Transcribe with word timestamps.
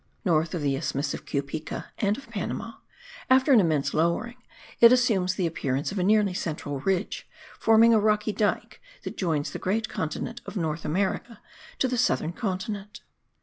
North 0.25 0.55
of 0.55 0.63
the 0.63 0.75
isthmus 0.75 1.13
of 1.13 1.27
Cupica 1.27 1.91
and 1.99 2.17
of 2.17 2.27
Panama, 2.31 2.71
after 3.29 3.53
an 3.53 3.59
immense 3.59 3.93
lowering, 3.93 4.37
it 4.79 4.91
assumes 4.91 5.35
the 5.35 5.45
appearance 5.45 5.91
of 5.91 5.99
a 5.99 6.03
nearly 6.03 6.33
central 6.33 6.79
ridge, 6.79 7.29
forming 7.59 7.93
a 7.93 7.99
rocky 7.99 8.31
dyke 8.33 8.81
that 9.03 9.15
joins 9.15 9.51
the 9.51 9.59
great 9.59 9.89
continent 9.89 10.41
of 10.47 10.57
North 10.57 10.85
America 10.85 11.39
to 11.77 11.87
the 11.87 11.99
southern 11.99 12.33
continent. 12.33 13.01